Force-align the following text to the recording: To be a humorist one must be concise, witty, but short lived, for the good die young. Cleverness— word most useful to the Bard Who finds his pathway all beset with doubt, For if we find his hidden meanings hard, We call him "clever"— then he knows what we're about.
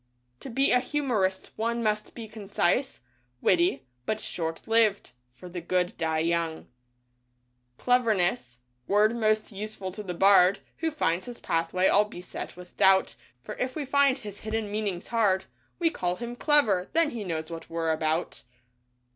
To 0.39 0.49
be 0.49 0.71
a 0.71 0.79
humorist 0.79 1.51
one 1.57 1.83
must 1.83 2.15
be 2.15 2.27
concise, 2.27 3.01
witty, 3.39 3.85
but 4.07 4.19
short 4.19 4.67
lived, 4.67 5.11
for 5.29 5.47
the 5.47 5.61
good 5.61 5.95
die 5.95 6.17
young. 6.25 6.67
Cleverness— 7.77 8.57
word 8.87 9.15
most 9.15 9.51
useful 9.51 9.91
to 9.91 10.01
the 10.01 10.15
Bard 10.15 10.57
Who 10.77 10.89
finds 10.89 11.27
his 11.27 11.39
pathway 11.39 11.85
all 11.87 12.05
beset 12.05 12.57
with 12.57 12.75
doubt, 12.77 13.13
For 13.43 13.53
if 13.57 13.75
we 13.75 13.85
find 13.85 14.17
his 14.17 14.39
hidden 14.39 14.71
meanings 14.71 15.09
hard, 15.09 15.45
We 15.77 15.91
call 15.91 16.15
him 16.15 16.35
"clever"— 16.35 16.89
then 16.93 17.11
he 17.11 17.23
knows 17.23 17.51
what 17.51 17.69
we're 17.69 17.91
about. 17.91 18.41